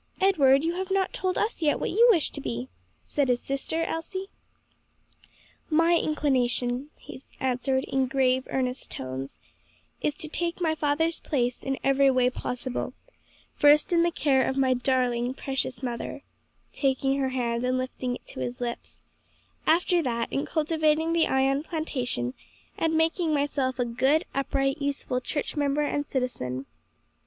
[0.20, 2.68] '""Edward, you have not told us yet what you wish to be,"
[3.04, 4.28] said his sister Elsie.
[5.70, 9.40] "My inclination," he answered in grave, earnest tones,
[10.02, 12.92] "is to take my father's place in every way possible,
[13.54, 16.22] first in the care of my darling, precious mother,"
[16.74, 19.00] taking her hand and lifting it to his lips,
[19.66, 22.34] "after that in cultivating the Ion plantation
[22.76, 26.66] and making myself a good, upright, useful church member and citizen."